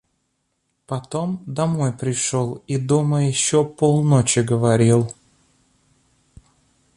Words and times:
Потом 0.87 1.43
домой 1.45 1.93
пришел 1.93 2.63
и 2.65 2.79
дома 2.79 3.23
еще 3.27 3.63
полночи 3.63 4.39
говорил! 4.39 5.11